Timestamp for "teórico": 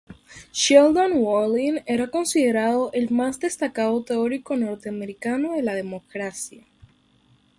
4.03-4.57